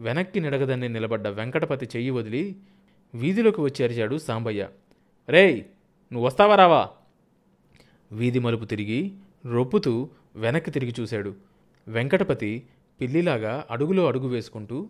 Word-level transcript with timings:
వెనక్కి 0.00 0.40
నిడగదని 0.40 0.88
నిలబడ్డ 0.88 1.28
వెంకటపతి 1.28 1.86
చెయ్యి 1.86 2.10
వదిలి 2.10 2.56
వీధిలోకి 3.14 3.60
వచ్చి 3.60 3.84
అరిచాడు 3.84 4.18
సాంబయ్య. 4.18 4.68
రేయ్ 5.28 5.64
నువ్వు 6.12 6.26
వస్తావా 6.26 6.56
రావా? 6.56 6.88
వీధి 8.12 8.38
మలుపు 8.38 8.64
తిరిగి 8.64 9.12
రొప్పుతూ 9.52 10.08
వెనక్కి 10.36 10.70
తిరిగి 10.70 10.94
చూశాడు. 11.00 11.34
వెంకటపతి 11.88 12.66
పిల్లిలాగా 13.00 13.66
అడుగులో 13.70 14.06
అడుగు 14.06 14.28
వేసుకుంటూ 14.28 14.88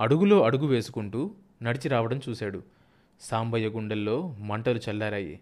అడుగులో 0.00 0.42
అడుగు 0.42 0.66
వేసుకుంటూ 0.66 1.30
నడిచి 1.62 1.88
రావడం 1.88 2.20
చూశాడు. 2.28 2.62
సాంబయ్య 3.20 3.66
గుండెల్లో 3.66 4.34
మంటలు 4.38 4.80
చల్లారాయి. 4.90 5.40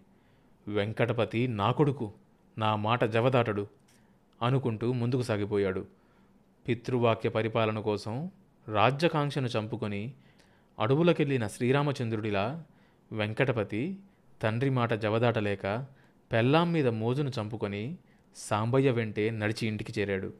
వెంకటపతి 0.67 1.47
నా 1.47 1.71
కొడుకు 1.71 2.11
నా 2.57 2.75
మాట 2.75 3.03
జవదాటడు 3.03 3.67
అనుకుంటూ 4.41 4.93
ముందుకు 4.93 5.21
సాగిపోయాడు. 5.21 5.85
పితృవాక్య 6.67 7.29
పరిపాలన 7.29 7.79
కోసం 7.79 8.31
రాజ్యకాంక్షను 8.67 9.47
చంపుకొని 9.47 10.13
అడవులకెళ్ళిన 10.79 11.47
శ్రీరామచంద్రుడిలా 11.47 12.63
వెంకటపతి 13.11 13.97
తండ్రి 14.41 14.69
మాట 14.69 14.93
జవదాటలేక 14.93 15.85
పెళ్ళాం 16.31 16.71
మీద 16.71 16.87
మోజును 16.87 17.31
చంపుకొని 17.41 17.97
సాంబయ్య 18.35 18.91
వెంటే 18.91 19.29
నడిచి 19.29 19.67
ఇంటికి 19.67 19.99
చేరాడు. 19.99 20.33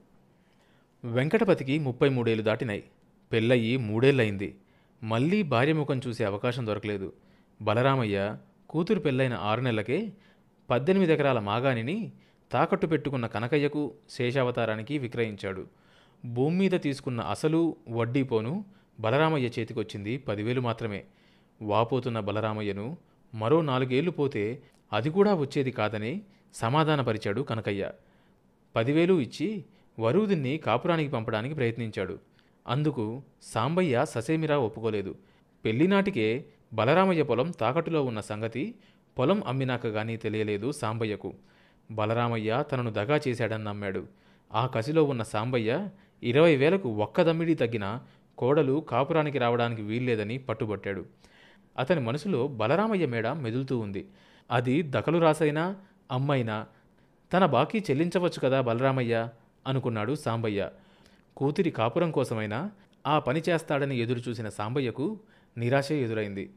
వెంకటపతికి 1.05 1.79
ముప్పై 1.79 2.09
మూడేళ్ళు 2.09 2.43
దాటినాయి. 2.43 2.83
పెళ్ళయి 3.31 3.77
మూడేళ్ళయింది. 3.77 4.55
మళ్ళీ 5.03 5.43
భార్యముఖం 5.43 6.01
చూసే 6.07 6.23
అవకాశం 6.23 6.67
దొరకలేదు. 6.67 7.13
బలరామయ్య 7.61 8.37
కూతురు 8.69 8.99
పెళ్ళైన 8.99 9.33
ఆరు 9.33 9.61
నెలలకే 9.61 10.13
పద్దెనిమిది 10.69 11.13
ఎకరాల 11.13 11.39
మాగాణిని 11.39 12.11
తాకట్టు 12.51 12.87
పెట్టుకున్న 12.87 13.27
కనకయ్యకు 13.27 13.93
శేషావతారానికి 14.09 14.97
విక్రయించాడు. 14.97 15.67
భూమి 16.25 16.57
మీద 16.57 16.71
తీసుకున్న 16.71 17.21
అసలు 17.21 17.75
వడ్డీ 17.89 18.23
పోను 18.23 18.65
బలరామయ్య 18.99 19.47
చేతికొచ్చింది 19.59 20.17
పదివేలు 20.17 20.61
మాత్రమే. 20.61 21.03
వాపోతున్న 21.61 22.19
బలరామయ్యను 22.19 22.97
మరో 23.35 23.61
నాలుగేళ్ళు 23.61 24.11
పోతే 24.11 24.61
అది 24.93 25.09
కూడా 25.09 25.33
వచ్చేది 25.33 25.71
కాదని 25.71 26.21
సమాధానపరిచాడు 26.53 27.41
కనకయ్య. 27.41 27.91
పదివేలు 28.75 29.21
ఇచ్చి 29.21 29.65
వరువుదిన్ని 29.99 30.57
కాపురానికి 30.57 31.11
పంపడానికి 31.11 31.55
ప్రయత్నించాడు. 31.55 32.19
అందుకు 32.67 33.21
సాంబయ్య 33.41 34.05
ససేమిరా 34.05 34.57
ఒప్పుకోలేదు. 34.57 35.15
పెళ్ళినాటికే 35.65 36.45
బలరామయ్య 36.73 37.23
పొలం 37.23 37.51
తాకట్టులో 37.51 38.03
ఉన్న 38.03 38.21
సంగతి 38.21 38.75
పొలం 39.19 39.43
అమ్మినాక 39.47 39.87
గానీ 39.87 40.17
తెలియలేదు 40.17 40.71
సాంబయ్యకు. 40.71 41.33
బలరామయ్య 41.91 42.63
తనను 42.71 42.91
దగా 42.91 43.19
చేశాడని 43.27 43.63
నమ్మాడు. 43.63 44.07
ఆ 44.53 44.67
కసిలో 44.67 45.03
ఉన్న 45.03 45.23
సాంబయ్య 45.23 45.89
ఇరవై 46.23 46.55
వేలకు 46.55 46.89
ఒక్క 46.89 47.21
దమ్మిడి 47.21 47.55
తగ్గిన 47.55 48.01
కోడలు 48.37 48.85
కాపురానికి 48.89 49.37
రావడానికి 49.37 49.81
వీల్లేదని 49.81 50.37
పట్టుబట్టాడు. 50.37 51.05
అతని 51.77 51.99
మనసులో 51.99 52.47
బలరామయ్య 52.47 53.05
మేడ 53.05 53.27
మెదులుతూ 53.27 53.79
ఉంది. 53.79 54.07
అది 54.51 54.83
దకలు 54.89 55.17
రాసైనా 55.17 55.75
అమ్మైనా 56.11 56.67
తన 57.33 57.45
బాకీ 57.45 57.79
చెల్లించవచ్చు 57.79 58.39
కదా 58.39 58.61
బలరామయ్య 58.61 59.29
అనుకున్నాడు 59.67 60.15
సాంబయ్య. 60.15 60.69
కూతురి 61.37 61.69
కాపురం 61.69 62.11
కోసమైనా 62.11 62.71
ఆ 63.07 63.19
పని 63.19 63.43
చేస్తాడని 63.49 63.97
ఎదురుచూసిన 63.97 64.49
సాంబయ్యకు 64.49 65.19
నిరాశే 65.57 66.03
ఎదురైంది. 66.03 66.49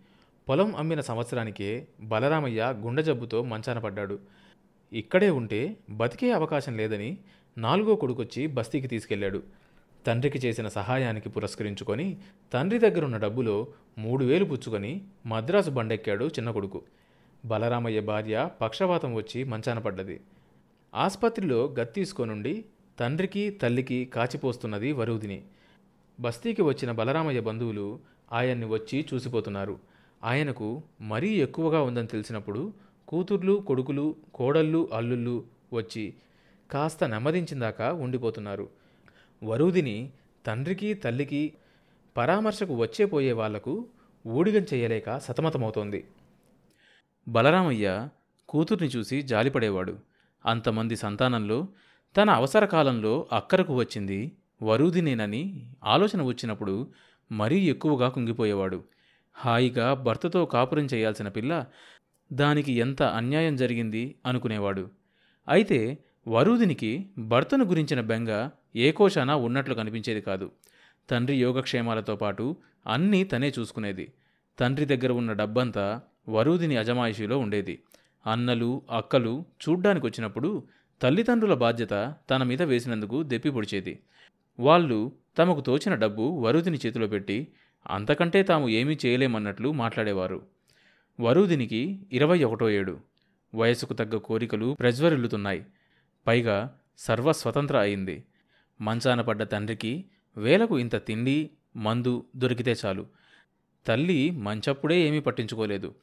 పొలం 0.48 0.76
అమ్మిన 0.76 1.00
సంవత్సరానికే 1.00 1.88
బలరామయ్య 2.00 2.74
గుండె 2.80 3.02
జబ్బుతో 3.02 3.42
మంచాన 3.42 3.78
పడ్డాడు. 3.78 4.18
ఇక్కడే 4.92 5.30
ఉంటే 5.30 5.76
బతికే 5.90 6.32
అవకాశం 6.32 6.76
లేదని 6.76 7.18
నాలుగో 7.58 7.94
కొడుకొచ్చి 7.94 8.46
బస్తీకి 8.46 8.88
తీసుకెళ్ళాడు 8.88 9.42
తండ్రికి 10.06 10.38
చేసిన 10.38 10.68
సహాయానికి 10.68 11.28
పురస్కరించుకొని 11.28 12.16
తండ్రి 12.52 12.78
దగ్గరున్న 12.78 13.16
డబ్బులో 13.16 13.66
మూడు 13.98 14.24
వేలు 14.24 14.44
పుచ్చుకొని 14.44 15.02
మద్రాసు 15.26 15.70
బండెక్కాడు 15.70 16.24
చిన్న 16.24 16.50
కొడుకు. 16.50 16.82
బలరామయ్య 17.44 18.00
భార్య 18.00 18.50
పక్షవాతం 18.60 19.14
వచ్చి 19.14 19.44
మంచాన 19.44 19.78
పడ్డది. 19.78 20.20
ఆస్పత్రిలో 20.94 21.74
గత్తీసుకోనుండి 21.80 22.64
తండ్రికి 22.98 23.50
తల్లికి 23.50 24.04
కాచిపోస్తున్నది 24.04 24.92
వరుదిని 24.92 25.42
బస్తీకి 26.20 26.62
వచ్చిన 26.62 26.92
బలరామయ్య 26.92 27.40
బంధువులు 27.40 28.00
ఆయన్ని 28.32 28.66
వచ్చి 28.66 29.06
చూసిపోతున్నారు. 29.14 29.78
ఆయనకు 30.24 30.82
మరీ 31.00 31.28
ఎక్కువగా 31.28 31.82
ఉందని 31.82 32.06
తెలిసినప్పుడు 32.06 32.72
కూతుర్లు 33.08 33.54
కొడుకులు 33.68 34.16
కోడళ్ళు 34.34 34.88
అల్లుళ్ళు 34.92 35.44
వచ్చి 35.72 36.14
కాస్త 36.70 37.04
నెమ్మదించిందాక 37.04 37.82
ఉండిపోతున్నారు. 37.82 38.68
వరూదిని 39.42 40.12
తండ్రికి 40.46 40.94
తల్లికి 40.94 41.52
పరామర్శకు 42.16 42.74
వచ్చే 42.74 43.04
పోయే 43.04 43.32
వాళ్ళకు 43.32 43.86
ఊడిగం 44.26 44.66
చేయలేక 44.74 45.18
సతమతమవుతోంది. 45.18 46.04
బలరామయ్య 47.28 48.08
కూతుర్ని 48.48 48.88
చూసి 48.88 49.22
జాలిపడేవాడు. 49.22 49.98
అంతమంది 50.46 50.96
సంతానంలో 50.96 51.68
తన 52.16 52.30
అవసర 52.30 52.64
కాలంలో 52.64 53.28
అక్కరకు 53.32 53.74
వచ్చింది 53.74 54.32
వరుదినేనని 54.62 55.42
ఆలోచన 55.84 56.22
వచ్చినప్పుడు 56.22 56.90
మరీ 57.32 57.58
ఎక్కువగా 57.68 58.08
కుంగిపోయేవాడు. 58.08 58.84
హాయిగా 59.34 59.94
భర్తతో 59.94 60.46
కాపురం 60.46 60.84
చేయాల్సిన 60.84 61.28
పిల్ల 61.28 61.64
దానికి 62.32 62.72
ఎంత 62.72 63.02
అన్యాయం 63.02 63.56
జరిగింది 63.56 64.14
అనుకునేవాడు. 64.26 64.88
అయితే 65.48 65.98
వరూదినికి 66.28 67.10
భర్తను 67.18 67.64
గురించిన 67.64 68.00
బెంగ 68.00 68.48
ఏకోశానా 68.76 69.36
ఉన్నట్లు 69.36 69.74
కనిపించేది 69.74 70.20
కాదు. 70.20 70.50
తండ్రి 71.10 71.36
యోగక్షేమాలతో 71.36 72.16
పాటు 72.16 72.56
అన్నీ 72.86 73.24
తనే 73.24 73.52
చూసుకునేది. 73.58 74.12
తండ్రి 74.58 74.86
దగ్గర 74.86 75.12
ఉన్న 75.12 75.32
డబ్బంతా 75.32 76.00
వరూదిని 76.28 76.76
అజమాయిషీలో 76.76 77.38
ఉండేది. 77.38 77.82
అన్నలు 78.26 78.82
అక్కలు 78.90 79.44
చూడ్డానికి 79.68 80.06
వచ్చినప్పుడు 80.06 80.64
తల్లిదండ్రుల 81.02 81.54
బాధ్యత 81.54 82.14
తన 82.30 82.42
మీద 82.42 82.62
వేసినందుకు 82.62 83.22
దెప్పి 83.22 83.50
పొడిచేది. 83.50 83.98
వాళ్ళు 84.60 85.12
తమకు 85.38 85.60
తోచిన 85.60 85.94
డబ్బు 85.94 86.22
వరుదిని 86.22 86.78
చేతిలో 86.86 87.06
పెట్టి 87.06 87.48
అంతకంటే 87.90 88.42
తాము 88.42 88.68
ఏమీ 88.68 88.98
చేయలేమన్నట్లు 89.06 89.72
మాట్లాడేవారు. 89.72 90.42
వరూదినికి 91.20 92.06
ఇరవై 92.12 92.44
ఒకటో 92.44 92.70
ఏడు. 92.70 93.00
వయసుకు 93.54 93.94
తగ్గ 93.94 94.16
కోరికలు 94.16 94.76
ప్రజ్వరిల్లుతున్నాయి. 94.80 95.66
పైగా 96.26 96.78
సర్వస్వతంత్ర 96.98 97.78
అయింది. 97.78 98.24
మంచాన 98.80 99.20
పడ్డ 99.20 99.42
తండ్రికి 99.42 100.04
వేలకు 100.36 100.78
ఇంత 100.78 100.96
తిండి 100.96 101.50
మందు 101.76 102.26
దొరికితే 102.36 102.76
చాలు. 102.84 103.06
తల్లి 103.86 104.30
మంచప్పుడే 104.30 105.00
ఏమీ 105.00 105.20
పట్టించుకోలేదు. 105.20 105.94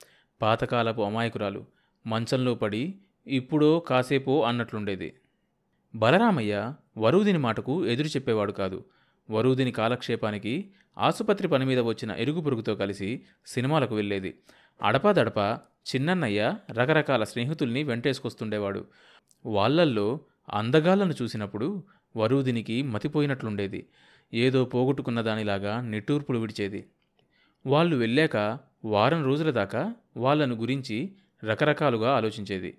పాతకాలపు 0.42 1.02
అమాయకురాలు 1.02 1.66
మంచంలో 2.08 2.56
పడి 2.56 2.96
ఇప్పుడో 3.28 3.80
కాసేపో 3.80 4.44
అన్నట్లుండేది. 4.44 5.14
బలరామయ్య 5.96 6.74
వరూదిని 6.98 7.38
మాటకు 7.38 7.86
ఎదురు 7.86 8.08
చెప్పేవాడు 8.08 8.52
కాదు. 8.52 8.86
వరూదిని 9.30 9.72
కాలక్షేపానికి 9.72 10.72
ఆసుపత్రి 10.98 11.48
పని 11.48 11.66
మీద 11.66 11.80
వచ్చిన 11.80 12.12
ఎరుగు 12.12 12.42
పొరుగుతో 12.42 12.76
కలిసి 12.76 13.24
సినిమాలకు 13.46 13.96
వెళ్ళేది. 13.96 14.40
అడపాదడపా 14.84 15.60
చిన్నన్నయ్య 15.96 16.56
రకరకాల 16.72 17.24
స్నేహితుల్ని 17.24 17.84
వెంటేసుకొస్తుండేవాడు. 17.84 18.86
వాళ్ళల్లో 19.46 20.20
అందగాళ్ళను 20.54 21.14
చూసినప్పుడు 21.22 21.84
వరూదినికి 22.18 22.84
మతిపోయినట్లుండేది. 22.84 23.88
ఏదో 24.34 24.66
పోగొట్టుకున్న 24.66 25.22
దానిలాగా 25.22 25.82
నిట్టూర్పులు 25.82 26.40
విడిచేది. 26.40 26.86
వాళ్ళు 27.66 27.96
వెళ్ళాక 27.96 28.60
వారం 28.86 29.24
రోజుల 29.24 29.52
దాకా 29.52 29.96
వాళ్ళను 30.18 30.56
గురించి 30.56 31.12
రకరకాలుగా 31.44 32.16
ఆలోచించేది. 32.16 32.78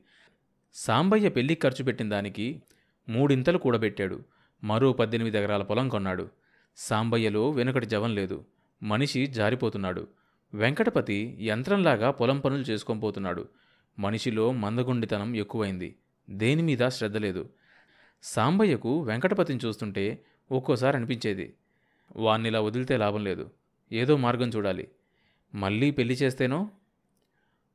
సాంబయ్య 0.75 1.29
పెళ్ళి 1.29 1.55
ఖర్చు 1.55 1.85
పెట్టిన 1.85 2.09
దానికి 2.09 2.63
మూడింతలు 3.09 3.59
కూడబెట్టాడు. 3.59 4.23
మరో 4.65 4.93
పద్దెనిమిది 4.93 5.39
ఎకరాల 5.39 5.63
పొలం 5.63 5.89
కొన్నాడు. 5.89 6.29
సాంబయ్యలో 6.77 7.51
వెనుకటి 7.51 7.87
జవం 7.87 8.15
లేదు. 8.15 8.45
మనిషి 8.83 9.27
జారిపోతున్నాడు. 9.27 10.09
వెంకటపతి 10.55 11.37
యంత్రంలాగా 11.41 12.11
పొలం 12.11 12.41
పనులు 12.41 12.63
చేసుకొని 12.63 13.01
పోతున్నాడు. 13.01 13.49
మనిషిలో 13.99 14.53
మందగుండితనం 14.53 15.37
ఎక్కువైంది. 15.37 15.97
దేని 16.31 16.63
మీద 16.63 16.89
శ్రద్ధ 16.89 17.17
లేదు. 17.17 17.49
సాంబయ్యకు 18.23 19.03
వెంకటపతిని 19.03 19.61
చూస్తుంటే 19.67 20.25
ఒక్కోసారి 20.53 20.97
అనిపించేది 20.97 21.55
వాన్నిలా 22.17 22.61
వదిలితే 22.61 22.97
లాభం 22.97 23.25
లేదు 23.25 23.51
ఏదో 23.93 24.17
మార్గం 24.17 24.49
చూడాలి. 24.49 24.89
మళ్ళీ 25.55 25.91
పెళ్ళి 25.91 26.15
చేస్తేనో? 26.15 26.71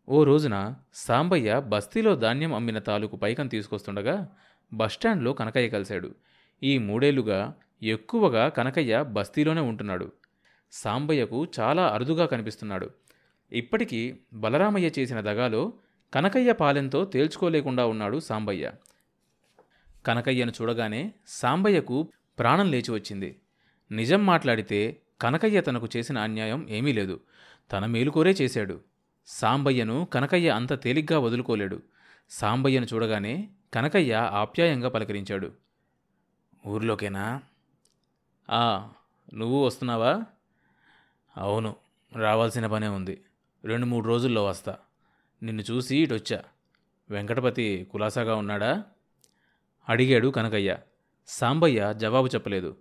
ఓ 0.09 0.23
రోజున 0.23 0.75
సాంబయ్య 0.94 1.59
బస్తీలో 1.59 2.15
ధాన్యం 2.15 2.53
అమ్మిన 2.53 2.79
తాలూకు 2.79 3.15
పైకం 3.15 3.47
తీసుకొస్తుండగా 3.47 4.35
బస్టాండ్లో 4.73 5.33
కనకయ్య 5.33 5.69
కలిశాడు. 5.69 6.15
ఈ 6.63 6.77
మూడేళ్ళుగా 6.77 7.55
ఎక్కువగా 7.83 8.50
కనకయ్య 8.50 9.03
బస్తీలోనే 9.03 9.61
ఉంటున్నాడు. 9.61 10.11
సాంబయ్యకు 10.71 11.47
చాలా 11.59 11.88
అరుదుగా 11.88 12.25
కనిపిస్తున్నాడు. 12.25 12.89
ఇప్పటికీ 13.51 14.19
బలరామయ్య 14.33 14.91
చేసిన 15.00 15.21
దగాలో 15.21 15.73
కనకయ్య 16.13 16.54
పాలెంతో 16.54 17.06
తేల్చుకోలేకుండా 17.06 17.86
ఉన్నాడు 17.86 18.19
సాంబయ్య. 18.19 18.71
కనకయ్యను 20.06 20.51
చూడగానే 20.62 21.13
సాంబయ్యకు 21.27 22.07
ప్రాణం 22.39 22.71
లేచి 22.71 22.92
వచ్చింది. 22.92 23.39
నిజం 23.92 24.25
మాట్లాడితే 24.25 25.01
కనకయ్య 25.21 25.62
తనకు 25.62 25.88
చేసిన 25.98 26.18
అన్యాయం 26.18 26.69
ఏమీ 26.69 26.94
లేదు. 26.94 27.19
తన 27.71 27.86
మేలుకోరే 27.86 28.31
చేశాడు. 28.31 28.81
సాంబయ్యను 29.27 30.07
కనకయ్య 30.13 30.50
అంత 30.50 30.81
తేలిగ్గా 30.81 31.19
వదులుకోలేడు. 31.19 31.81
సాంబయ్యను 32.30 32.86
చూడగానే 32.86 33.50
కనకయ్య 33.74 34.13
ఆప్యాయంగా 34.13 34.89
పలకరించాడు. 34.89 35.51
ఊర్లోకేనా? 36.68 37.42
ఆ 38.50 38.89
నువ్వు 39.33 39.65
వస్తున్నావా? 39.65 40.24
అవును 41.38 41.75
రావాల్సిన 42.15 42.68
పనే 42.68 42.88
ఉంది. 42.88 43.21
రెండు 43.65 43.86
మూడు 43.86 44.07
రోజుల్లో 44.07 44.45
వస్తా. 44.45 44.77
నిన్ను 45.43 45.61
చూసి 45.61 45.97
ఇటొచ్చా. 45.97 46.43
వెంకటపతి 47.09 47.87
కులాసాగా 47.91 48.35
ఉన్నాడా? 48.35 48.83
అడిగాడు 49.89 50.27
కనకయ్య. 50.27 50.77
సాంబయ్య 51.27 51.93
జవాబు 51.97 52.27
చెప్పలేదు. 52.27 52.77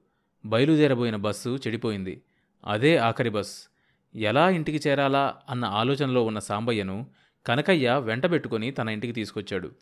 బయలుదేరబోయిన 0.47 1.17
బస్సు 1.17 1.59
చెడిపోయింది. 1.67 2.23
అదే 2.65 2.97
ఆఖరి 2.97 3.31
బస్. 3.31 3.69
ఎలా 4.15 4.51
ఇంటికి 4.51 4.89
చేరాలా 4.89 5.37
అన్న 5.49 5.65
ఆలోచనలో 5.65 6.25
ఉన్న 6.25 6.39
సాంబయ్యను 6.39 7.07
కనకయ్య 7.47 7.97
వెంటబెట్టుకొని 7.99 8.71
తన 8.71 8.89
ఇంటికి 8.89 9.13
తీసుకొచ్చాడు. 9.13 9.73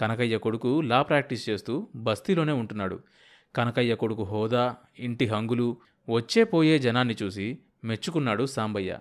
కనకయ్య 0.00 0.38
కొడుకు 0.38 0.80
లా 0.80 1.02
ప్రాక్టీస్ 1.02 1.50
చేస్తూ 1.50 1.88
బస్తీలోనే 1.96 2.52
ఉంటున్నాడు. 2.52 3.00
కనకయ్య 3.56 3.94
కొడుకు 3.94 4.22
హోదా 4.22 4.76
ఇంటి 4.98 5.26
హంగులు 5.26 5.76
వచ్చే 6.10 6.44
పోయే 6.44 6.78
జనాన్ని 6.78 7.16
చూసి 7.22 7.58
మెచ్చుకున్నాడు 7.84 8.46
సాంబయ్య. 8.46 8.98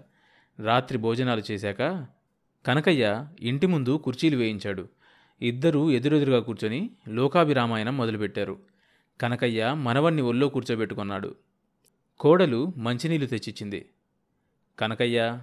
రాత్రి 0.64 0.98
భోజనాలు 0.98 1.44
చేశాక 1.52 2.08
కనకయ్య 2.66 3.28
ఇంటి 3.40 3.68
ముందు 3.68 3.98
కుర్చీలు 3.98 4.38
వేయించాడు. 4.38 4.90
ఇద్దరూ 5.42 5.92
ఎదురెదురుగా 5.92 6.40
కూర్చొని 6.40 6.90
లోకాభిరామాయణం 7.08 7.98
మొదలుపెట్టారు. 7.98 8.60
కనకయ్య 9.22 9.74
మనవణ్ణి 9.74 10.22
ఒళ్ళో 10.22 10.50
కూర్చోబెట్టుకున్నాడు. 10.50 11.36
కోడలు 12.20 12.74
మంచినీళ్ళు 12.78 13.28
తెచ్చిచ్చింది. 13.28 13.90
కనకయ్య 14.80 15.42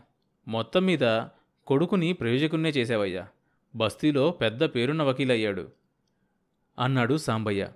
మొత్తం 0.49 0.85
మీద 0.85 1.23
కొడుకుని 1.67 2.13
ప్రయోజకున్నే 2.13 2.69
చేశావయ్యా. 2.69 3.29
బస్తీలో 3.77 4.31
పెద్ద 4.31 4.65
పేరున్న 4.65 5.03
వకీలయ్యాడు. 5.03 5.69
అన్నాడు 6.79 7.17
సాంబయ్య. 7.17 7.73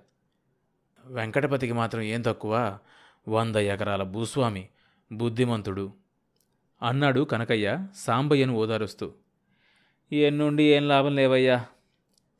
వెంకటపతికి 1.05 1.73
మాత్రం 1.73 2.01
ఏం 2.01 2.21
తక్కువ? 2.21 2.79
వంద 3.27 3.55
ఎకరాల 3.55 4.03
భూస్వామి 4.03 4.69
బుద్ధిమంతుడు. 5.11 5.93
అన్నాడు 6.81 7.21
కనకయ్య 7.21 7.87
సాంబయ్యను 7.95 8.53
ఓదారుస్తూ. 8.53 9.13
ఎన్నుండి 10.13 10.63
ఏం 10.63 10.87
లాభం 10.87 11.15
లేవయ్యా? 11.15 11.65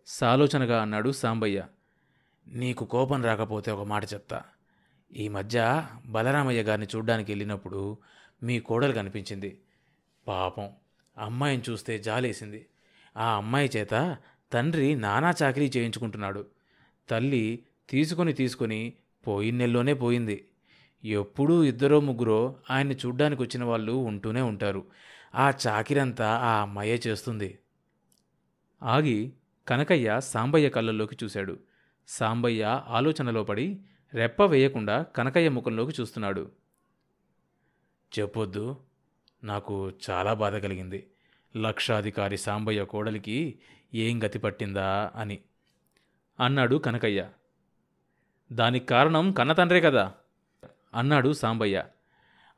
సాలోచనగా 0.08 0.82
అన్నాడు 0.82 1.12
సాంబయ్య. 1.12 1.64
నీకు 2.48 2.86
కోపం 2.86 3.24
రాకపోతే 3.24 3.72
ఒక 3.72 3.88
మాట 3.88 4.04
చెప్తా. 4.04 4.42
ఈ 5.16 5.28
మధ్య 5.28 5.88
బలరామయ్య 6.06 6.64
గారిని 6.64 6.88
చూడ్డానికి 6.96 7.32
వెళ్ళినప్పుడు 7.32 7.98
మీ 8.44 8.60
కోడలు 8.60 8.94
కనిపించింది. 8.94 9.58
పాపం 10.28 10.70
అమ్మాయిని 11.18 11.64
చూస్తే 11.70 12.00
జాలేసింది. 12.00 12.66
ఆ 13.18 13.36
అమ్మాయి 13.36 13.72
చేత 13.78 14.18
తండ్రి 14.54 14.96
నానా 14.96 15.34
చాకరీ 15.44 15.72
చేయించుకుంటున్నాడు. 15.78 16.46
తల్లి 17.10 17.60
తీసుకొని 17.90 18.34
తీసుకొని 18.34 18.94
పోయిన 19.28 19.56
నెలలోనే 19.56 19.94
పోయింది. 19.94 20.46
ఎప్పుడూ 21.06 21.64
ఇద్దరో 21.64 22.00
ముగ్గురో 22.00 22.56
ఆయన్ని 22.70 22.96
చూడ్డానికి 22.96 23.42
వచ్చిన 23.42 23.64
వాళ్ళు 23.64 23.92
ఉంటూనే 23.92 24.42
ఉంటారు. 24.42 24.86
ఆ 25.36 25.54
చాకిరంతా 25.68 26.30
ఆ 26.30 26.62
అమ్మాయే 26.62 27.02
చేస్తుంది. 27.08 27.58
ఆగి 28.84 29.34
కనకయ్య 29.68 30.20
సాంబయ్య 30.20 30.70
కళ్ళల్లోకి 30.70 31.18
చూశాడు. 31.24 31.60
సాంబయ్య 32.08 32.84
ఆలోచనలో 32.88 33.44
పడి 33.44 33.82
రెప్ప 34.14 34.44
వేయకుండా 34.44 35.02
కనకయ్య 35.02 35.50
ముఖంలోకి 35.50 36.02
చూస్తున్నాడు. 36.02 36.52
చెప్పొద్దు 38.20 38.76
నాకు 39.44 39.92
చాలా 40.10 40.34
బాధ 40.34 40.56
కలిగింది. 40.56 41.10
లక్షాధికారి 41.58 42.38
సాంబయ్య 42.38 42.84
కోడలికి 42.84 43.60
ఏం 43.94 44.24
గతి 44.24 44.40
పట్టిందా 44.40 45.12
అని. 45.16 45.40
అన్నాడు 46.40 46.76
కనకయ్య. 46.76 47.30
దానికి 48.52 48.86
కారణం 48.86 49.32
కన్నతండ్రే 49.32 49.82
కదా 49.82 50.14
అన్నాడు 50.96 51.34
సాంబయ్య. 51.34 51.84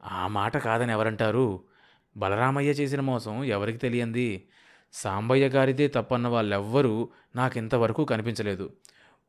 ఆ 0.03 0.27
మాట 0.27 0.57
కాదని 0.57 0.91
ఎవరంటారు? 0.91 1.63
బలరామయ్య 2.17 2.69
చేసిన 2.69 3.01
మోసం 3.01 3.43
ఎవరికి 3.43 3.77
తెలియంది? 3.77 4.47
సాంబయ్య 4.93 5.47
గారిదే 5.47 5.87
తప్పన్న 5.87 6.27
వాళ్ళెవ్వరూ 6.27 7.09
నాకింతవరకు 7.35 8.05
కనిపించలేదు. 8.05 8.73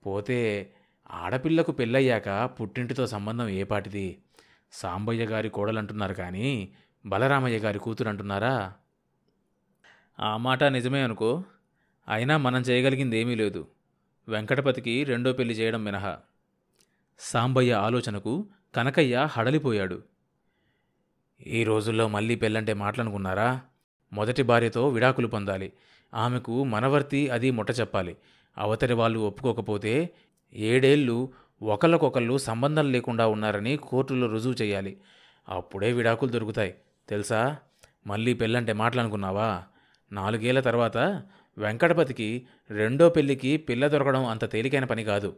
పోతే 0.07 0.73
ఆడపిల్లకు 1.11 1.73
పెళ్ళయ్యాక 1.73 2.51
పుట్టింటితో 2.61 3.07
సంబంధం 3.07 3.49
ఏపాటిది 3.49 4.19
సాంబయ్య 4.73 5.25
గారి 5.25 5.49
కోడలంటున్నారు 5.49 6.15
కానీ 6.15 6.73
బలరామయ్య 7.07 7.59
గారి 7.59 7.79
కూతురు 7.79 8.09
అంటున్నారా 8.09 8.73
ఆ 10.21 10.37
మాట 10.37 10.65
నిజమే 10.65 11.03
అనుకో. 11.03 11.45
అయినా 12.09 12.37
మనం 12.37 12.61
చేయగలిగింది 12.61 13.19
ఏమీ 13.19 13.35
లేదు. 13.35 13.67
వెంకటపతికి 14.29 15.05
రెండో 15.05 15.33
పెళ్ళి 15.33 15.55
చేయడం 15.55 15.85
మినహా. 15.85 16.19
సాంబయ్య 17.19 17.73
ఆలోచనకు 17.73 18.49
కనకయ్య 18.75 19.29
హడలిపోయాడు. 19.31 20.03
ఈ 21.47 21.65
రోజుల్లో 21.65 22.09
మళ్ళీ 22.09 22.35
పెళ్ళంటే 22.35 22.73
మాటలనుకున్నారా? 22.73 23.61
మొదటి 24.15 24.43
భార్యతో 24.43 24.89
విడాకులు 24.89 25.27
పొందాలి. 25.27 25.73
ఆమెకు 26.15 26.65
మనవర్తి 26.65 27.29
అది 27.29 27.51
ముట్ట 27.51 27.71
చెప్పాలి. 27.81 28.17
అవతలి 28.59 28.95
వాళ్ళు 28.95 29.19
ఒప్పుకోకపోతే 29.19 30.11
ఏడేళ్ళు 30.55 31.33
ఒకళ్ళకొకళ్ళు 31.63 32.39
సంబంధం 32.39 32.93
లేకుండా 32.93 33.27
ఉన్నారని 33.27 33.77
కోర్టులో 33.77 34.27
రుజువు 34.27 34.55
చేయాలి. 34.55 35.01
అప్పుడే 35.49 35.93
విడాకులు 35.93 36.31
దొరుకుతాయి. 36.31 36.75
తెలుసా? 37.09 37.57
మళ్ళీ 38.07 38.35
పెళ్ళంటే 38.35 38.73
మాటలనుకున్నావా? 38.73 39.63
నాలుగేళ్ళ 40.13 40.61
తర్వాత 40.61 40.97
వెంకటపతికి 41.59 42.47
రెండో 42.71 43.09
పెళ్ళికి 43.09 43.57
పిల్ల 43.57 43.87
దొరకడం 43.87 44.27
అంత 44.27 44.51
తేలికైన 44.51 44.85
పని 44.85 45.05
కాదు. 45.05 45.37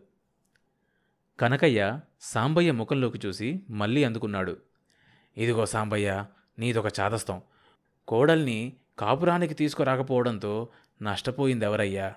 కనకయ్య 1.40 2.00
సాంబయ్య 2.20 2.72
ముఖంలోకి 2.72 3.26
చూసి 3.26 3.60
మళ్ళీ 3.70 4.04
అందుకున్నాడు. 4.04 4.56
ఇదిగో 5.36 5.66
సాంబయ్య 5.66 6.24
నీదొక 6.58 7.00
చాదస్తం. 7.00 7.40
కోడల్ని 8.08 8.72
కాపురానికి 8.98 9.54
తీసుకురాకపోవడంతో 9.54 10.68
నష్టపోయింది 11.02 11.64
ఎవరయ్యా 11.64 12.14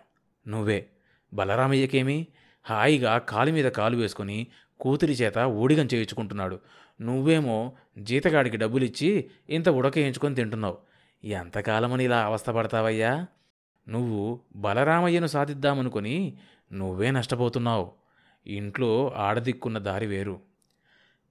నువ్వే. 0.48 0.86
బలరామయ్యకేమి? 1.34 2.28
హాయిగా 2.64 3.18
కాలు 3.18 3.52
మీద 3.52 3.66
కాలు 3.66 3.98
వేసుకుని 3.98 4.48
కూతురి 4.80 5.14
చేత 5.14 5.38
ఊడిగం 5.38 5.86
చేయించుకుంటున్నాడు. 5.86 6.60
నువ్వేమో 7.02 7.72
జీతగాడికి 8.00 8.58
డబ్బులిచ్చి 8.58 9.30
ఇంత 9.50 9.70
ఉడకేయించుకొని 9.70 10.36
తింటున్నావు. 10.36 10.78
ఎంతకాలమని 11.24 12.04
ఇలా 12.04 12.26
అవస్థపడతావయ్యా? 12.26 13.28
నువ్వు 13.90 14.40
బలరామయ్యను 14.56 15.28
సాధిద్దామనుకొని 15.28 16.38
నువ్వే 16.74 17.12
నష్టపోతున్నావు. 17.12 17.92
ఇంట్లో 18.48 19.14
ఆడదిక్కున్న 19.16 19.78
దారి 19.78 20.06
వేరు. 20.06 20.40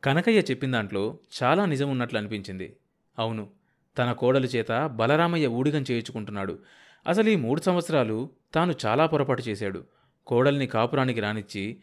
కనకయ్య 0.04 0.38
చెప్పిన 0.40 0.72
దాంట్లో 0.72 1.18
చాలా 1.42 1.64
నిజం 1.64 1.90
ఉన్నట్లు 1.90 2.18
అనిపించింది 2.18 2.76
అవును 3.18 3.57
తన 3.98 4.12
కోడలి 4.12 4.48
చేత 4.48 4.86
బలరామయ్య 4.86 5.46
ఊడిగం 5.46 5.84
చేయించుకుంటున్నాడు. 5.90 6.58
అసలు 7.06 7.28
ఈ 7.28 7.36
మూడు 7.36 7.60
సంవత్సరాలు 7.60 8.30
తాను 8.54 8.74
చాలా 8.86 9.06
పొరపాటు 9.06 9.42
చేశాడు. 9.42 9.84
కోడల్ని 10.26 10.66
కాపురానికి 10.66 11.20
రానిచ్చి 11.20 11.80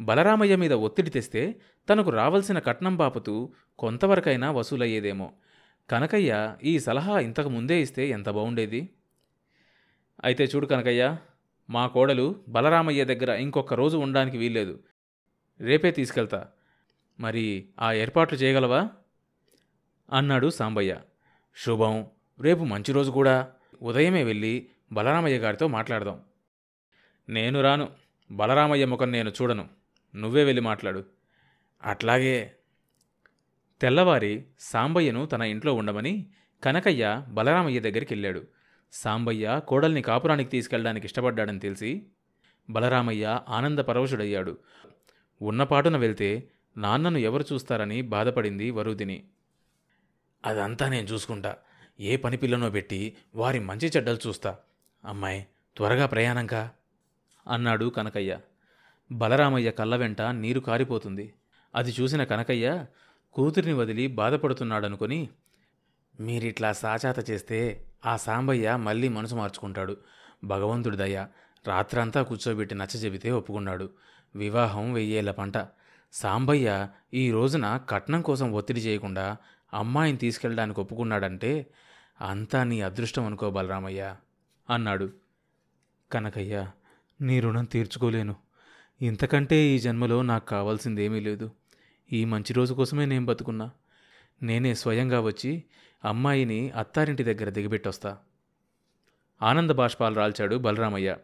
బలరామయ్య 0.00 0.56
మీద 0.56 0.72
ఒత్తిడి 0.72 1.10
తెస్తే 1.10 1.60
తనకు 1.90 2.10
రావలసిన 2.10 2.58
కట్నం 2.58 2.96
బాపుతూ 2.96 3.52
కొంతవరకైనా 3.78 4.50
వసూలయ్యేదేమో. 4.50 5.32
కనకయ్య 5.90 6.56
ఈ 6.64 6.78
సలహా 6.78 7.18
ఇంతకు 7.18 7.48
ముందే 7.48 7.80
ఇస్తే 7.80 8.08
ఎంత 8.08 8.30
బాగుండేది 8.30 8.88
అయితే 10.24 10.44
చూడు 10.44 10.66
కనకయ్య 10.66 11.16
మా 11.70 11.86
కోడలు 11.86 12.36
బలరామయ్య 12.48 13.04
దగ్గర 13.04 13.30
ఇంకొక 13.30 13.74
రోజు 13.74 13.96
ఉండడానికి 13.96 14.38
వీల్లేదు. 14.38 14.78
రేపే 15.60 15.90
తీసుకెళ్తా. 15.90 16.46
మరి 17.20 17.68
ఆ 17.80 17.92
ఏర్పాట్లు 17.92 18.38
చేయగలవా? 18.38 18.88
అన్నాడు 20.12 20.50
సాంబయ్య. 20.50 20.96
శుభం. 21.56 22.06
రేపు 22.40 22.64
మంచి 22.64 22.92
రోజు 22.92 23.10
కూడా. 23.10 23.52
ఉదయమే 23.82 24.24
వెళ్ళి 24.24 24.68
బలరామయ్య 24.92 25.38
గారితో 25.38 25.68
మాట్లాడదాం. 25.68 26.20
నేను 27.28 27.62
రాను. 27.62 27.88
బలరామయ్య 28.30 28.84
ముఖం 28.84 29.12
నేను 29.12 29.30
చూడను. 29.30 29.68
నువ్వే 30.16 30.44
వెళ్ళి 30.44 30.60
మాట్లాడు. 30.60 31.04
అట్లాగే. 31.82 32.56
తెల్లవారి 33.80 34.44
సాంబయ్యను 34.58 35.26
తన 35.26 35.42
ఇంట్లో 35.42 35.74
ఉండమని 35.74 36.30
కనకయ్య 36.64 37.24
బలరామయ్య 37.28 37.80
దగ్గరికి 37.80 38.14
వెళ్ళాడు. 38.14 38.46
సాంబయ్య 38.92 39.60
కోడల్ని 39.68 40.02
కాపురానికి 40.02 40.50
తీసుకెళ్ళడానికి 40.50 41.06
ఇష్టపడ్డాడని 41.06 41.60
తెలిసి 41.60 42.06
బలరామయ్య 42.70 43.40
ఆనంద 43.48 43.78
పరవశుడయ్యాడు. 43.78 44.58
ఉన్నపాటున 45.42 45.96
వెళ్తే 45.96 46.50
నాన్నను 46.76 47.18
ఎవరు 47.18 47.44
చూస్తారని 47.52 48.02
బాధపడింది 48.02 48.70
వరుదిని. 48.70 49.28
అదంతా 50.44 50.88
నేను 50.88 51.06
చూసుకుంటా. 51.06 51.56
ఏ 52.00 52.16
పని 52.16 52.36
పిల్లనో 52.36 52.70
పెట్టి 52.70 53.16
వారి 53.34 53.60
మంచి 53.60 53.88
చెడ్డలు 53.88 54.18
చూస్తా. 54.26 54.56
అమ్మాయి 55.04 55.46
త్వరగా 55.76 56.06
ప్రయాణంకా 56.06 56.70
అన్నాడు 57.48 57.86
కనకయ్య. 57.86 58.38
బలరామయ్య 59.12 59.70
కళ్ళ 59.70 59.96
వెంట 59.96 60.22
నీరు 60.22 60.60
కారిపోతుంది. 60.60 61.34
అది 61.74 61.94
చూసిన 62.00 62.24
కనకయ్య 62.24 62.86
కూతురిని 63.32 63.72
వదిలి 63.72 64.06
బాధపడుతున్నాడనుకొని 64.06 65.28
మీరిట్లా 66.20 66.72
సాచాత 66.72 67.30
చేస్తే 67.30 67.84
ఆ 68.06 68.16
సాంబయ్య 68.16 68.76
మళ్ళీ 68.76 69.08
మనసు 69.08 69.34
మార్చుకుంటాడు. 69.34 69.96
భగవంతుడి 70.44 70.96
దయ 70.96 71.26
రాత్రంతా 71.66 72.22
కూర్చోబెట్టి 72.22 72.74
నచ్చ 72.74 72.96
చెబితే 72.96 73.30
ఒప్పుకున్నాడు. 73.30 73.90
వివాహం 74.34 74.92
వెయ్యేళ్ళ 74.92 75.30
పంట. 75.30 75.68
సాంబయ్య 76.12 76.88
ఈ 77.14 77.30
రోజున 77.30 77.80
కట్నం 77.88 78.22
కోసం 78.22 78.52
ఒత్తిడి 78.52 78.80
చేయకుండా 78.80 79.36
అమ్మాయిని 79.74 80.18
తీసుకెళ్ళడానికి 80.18 80.80
ఒప్పుకున్నాడంటే 80.80 81.66
అంతా 82.20 82.64
నీ 82.64 82.80
అదృష్టం 82.80 83.26
అనుకో 83.26 83.50
బలరామయ్య 83.50 84.16
అన్నాడు. 84.70 85.12
కనకయ్య 86.12 86.70
నీ 87.20 87.40
రుణం 87.40 87.64
తీర్చుకోలేను. 87.64 88.36
ఇంతకంటే 89.02 89.56
ఈ 89.56 89.78
జన్మలో 89.78 90.22
నాకు 90.22 90.46
కావాల్సిందేమీ 90.46 91.20
లేదు. 91.20 91.50
ఈ 92.12 92.24
మంచి 92.24 92.52
రోజు 92.52 92.74
కోసమే 92.74 93.06
నేను 93.06 93.26
బతుకున్నా. 93.26 93.70
నేనే 94.42 94.74
స్వయంగా 94.74 95.20
వచ్చి 95.20 95.64
అమ్మాయిని 96.04 96.70
అత్తారింటి 96.70 97.24
దగ్గర 97.24 97.50
దిగబెట్టొస్తా 97.50 98.18
ఆనంద 99.42 99.70
బాష్పాలు 99.70 100.14
రాల్చాడు 100.14 100.56
బలరామయ్య. 100.56 101.16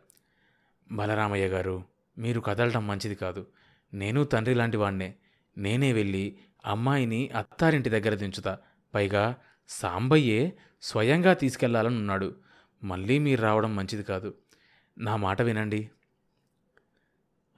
బలరామయ్య 0.92 1.48
గారు 1.48 1.84
మీరు 2.18 2.40
కదలటం 2.40 2.86
మంచిది 2.86 3.14
కాదు. 3.14 3.46
నేను 3.94 4.24
తండ్రి 4.24 4.54
లాంటి 4.54 4.76
వాణ్ణే. 4.76 5.14
నేనే 5.58 5.92
వెళ్ళి 5.92 6.38
అమ్మాయిని 6.68 7.28
అత్తారింటి 7.28 7.90
దగ్గర 7.90 8.14
దించుతా. 8.14 8.58
పైగా 8.94 9.36
సాంబయ్యే 9.68 10.52
స్వయంగా 10.82 11.32
తీసుకెళ్ళాలనున్నాడు 11.32 12.34
మళ్ళీ 12.84 13.18
మీరు 13.18 13.42
రావడం 13.42 13.76
మంచిది 13.76 14.02
కాదు. 14.02 14.34
నా 14.98 15.16
మాట 15.16 15.42
వినండి. 15.42 15.90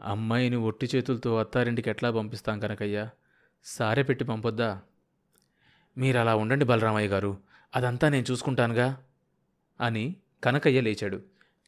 అమ్మాయిని 0.05 0.57
ఒట్టి 0.57 0.89
చేతులతో 0.95 1.37
అత్తారింటికి 1.37 1.91
ఎట్లా 1.91 2.11
పంపిస్తాం 2.11 2.61
కనకయ్య? 2.61 3.09
సారె 3.65 4.03
పెట్టి 4.03 4.25
పంపొద్దా? 4.25 4.83
మీరు 5.99 6.19
అలా 6.19 6.35
ఉండండి 6.35 6.65
బలరామయ్య 6.65 7.09
గారు. 7.09 7.39
అదంతా 7.77 8.09
నేను 8.09 8.25
చూసుకుంటానుగా? 8.31 9.05
అని 9.81 10.17
కనకయ్య 10.45 10.81
లేచాడు. 10.81 11.21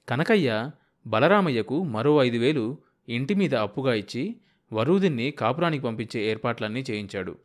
కనకయ్య 0.09 0.71
బలరామయ్యకు 1.07 1.83
మరో 1.85 2.25
ఐదు 2.25 2.39
వేలు 2.39 2.79
ఇంటి 3.09 3.35
మీద 3.35 3.55
అప్పుగా 3.55 3.95
ఇచ్చి 3.95 4.37
వరూదిన్ని 4.73 5.31
కాపురానికి 5.31 5.85
పంపించే 5.85 6.21
ఏర్పాట్లన్నీ 6.31 6.85
చేయించాడు. 6.91 7.39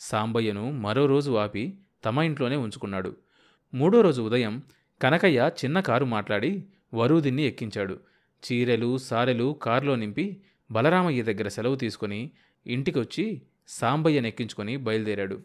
సాంబయ్యను 0.00 0.70
మరో 0.70 1.06
రోజు 1.06 1.30
ఆపి 1.32 1.78
తమ 2.04 2.18
ఇంట్లోనే 2.18 2.56
ఉంచుకున్నాడు. 2.56 3.16
మూడో 3.74 4.00
రోజు 4.00 4.22
ఉదయం 4.22 4.62
కనకయ్య 5.02 5.50
చిన్న 5.64 5.80
కారు 5.80 6.04
మాట్లాడి 6.04 6.64
వరూదిన్ని 6.94 7.42
ఎక్కించాడు. 7.42 8.00
చీరెలు 8.44 8.98
సారెలు 8.98 9.58
కారులో 9.62 9.96
నింపి 9.96 10.40
బలరామయ్య 10.70 11.22
దగ్గర 11.22 11.48
సెలవు 11.48 11.76
తీసుకొని 11.76 12.30
ఇంటికొచ్చి 12.66 13.42
సాంబయ్యను 13.68 14.26
ఎక్కించుకొని 14.26 14.76
బయలుదేరాడు. 14.76 15.40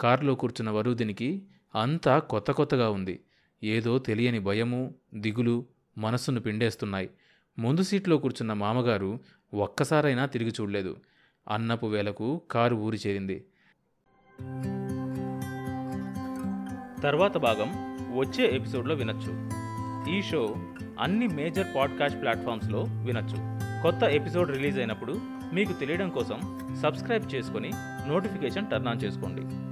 కారులో 0.00 0.34
కూర్చున్న 0.34 0.70
వరూదినికి 0.70 1.42
అంతా 1.74 2.18
కొత్త 2.18 2.50
కొత్తగా 2.50 2.90
ఉంది. 2.90 3.20
ఏదో 3.62 3.98
తెలియని 3.98 4.38
భయము 4.38 4.94
దిగులు 5.14 5.66
మనస్సును 5.98 6.40
పిండేస్తున్నాయి. 6.40 7.10
ముందు 7.58 7.82
సీట్లో 7.82 8.16
కూర్చున్న 8.16 8.52
మామగారు 8.52 9.20
ఒక్కసారైనా 9.54 10.26
తిరిగి 10.26 10.52
చూడలేదు. 10.60 10.96
అన్నపు 11.48 11.86
వేలకు 11.86 12.42
కారు 12.50 12.76
ఊరి 12.76 12.98
చేరింది. 13.06 13.44
తర్వాత 17.02 17.36
భాగం 17.36 17.96
వచ్చే 18.18 18.44
ఎపిసోడ్లో 18.56 18.94
వినొచ్చు. 18.94 19.50
ఈ 20.14 20.22
షో 20.22 20.56
అన్ని 21.00 21.28
మేజర్ 21.28 21.66
పాడ్కాస్ట్ 21.76 22.20
ప్లాట్ఫామ్స్లో 22.20 22.84
వినొచ్చు. 22.88 23.36
కొత్త 23.82 24.02
ఎపిసోడ్ 24.02 24.50
రిలీజ్ 24.50 24.78
అయినప్పుడు 24.78 25.20
మీకు 25.52 25.72
తెలియడం 25.72 26.10
కోసం 26.10 26.60
సబ్స్క్రైబ్ 26.82 27.34
చేసుకొని 27.34 27.70
నోటిఫికేషన్ 28.08 28.70
టర్న్ 28.70 28.88
ఆన్ 28.88 29.02
చేసుకోండి. 29.04 29.65